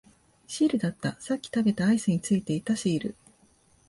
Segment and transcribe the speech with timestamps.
[0.47, 3.15] シールだった、さっき食べたアイスについていたシール